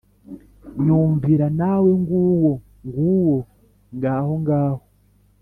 [0.85, 2.51] nyumvira nawe nguwo!
[2.85, 3.37] nguwo!
[3.95, 4.33] ngaho!
[4.43, 4.83] ngaho!